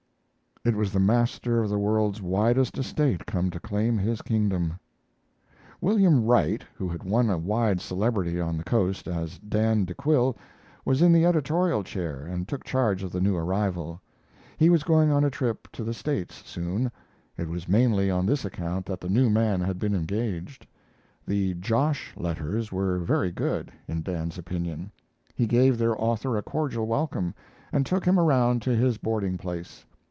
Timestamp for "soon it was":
16.47-17.67